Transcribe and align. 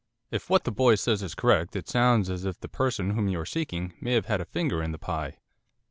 'If 0.31 0.49
what 0.49 0.63
the 0.63 0.71
boy 0.71 0.95
says 0.95 1.21
is 1.21 1.35
correct 1.35 1.75
it 1.75 1.87
sounds 1.87 2.27
as 2.31 2.43
if 2.43 2.59
the 2.59 2.67
person 2.67 3.11
whom 3.11 3.27
you 3.27 3.39
are 3.39 3.45
seeking 3.45 3.93
may 4.01 4.13
have 4.13 4.25
had 4.25 4.41
a 4.41 4.45
finger 4.45 4.81
in 4.81 4.93
the 4.93 4.97
pie. 4.97 5.37